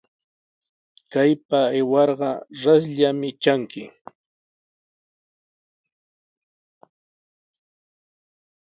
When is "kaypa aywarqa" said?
1.11-2.31